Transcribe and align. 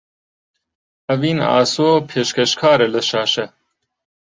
ئەڤین 1.07 1.39
ئاسۆ 1.49 1.89
پێشکەشکارە 2.09 2.87
لە 2.95 3.01
شاشە 3.09 3.45